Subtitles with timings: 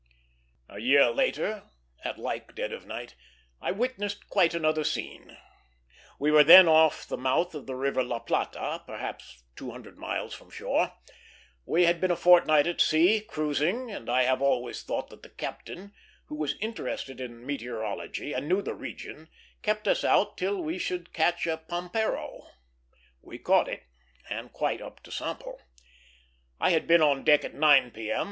[0.67, 1.69] A year later,
[2.03, 3.13] at like dead of night,
[3.61, 5.37] I witnessed quite another scene.
[6.17, 10.33] We were then off the mouth of the river La Plata, perhaps two hundred miles
[10.33, 10.93] from shore.
[11.67, 15.29] We had been a fortnight at sea, cruising; and I have always thought that the
[15.29, 15.93] captain,
[16.25, 19.29] who was interested in meteorology and knew the region,
[19.61, 22.47] kept us out till we should catch a pampero.
[23.21, 23.83] We caught it,
[24.31, 25.61] and quite up to sample.
[26.59, 28.19] I had been on deck at 9 P.M.